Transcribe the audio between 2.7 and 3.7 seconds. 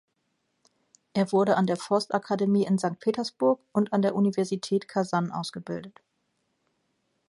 Sankt Petersburg